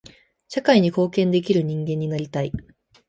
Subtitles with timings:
[0.47, 2.51] 社会に貢献できる人間になりたい。